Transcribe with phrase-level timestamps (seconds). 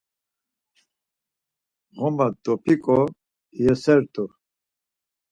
[1.97, 2.99] Ğoma dop̌iǩo,
[3.59, 4.23] iyasert̆u.